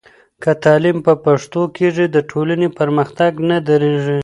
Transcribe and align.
که 0.43 0.51
تعلیم 0.63 0.97
په 1.05 1.13
پښتو 1.25 1.61
کېږي، 1.77 2.05
د 2.09 2.17
ټولنې 2.31 2.67
پرمختګ 2.79 3.31
نه 3.49 3.57
درېږي. 3.67 4.19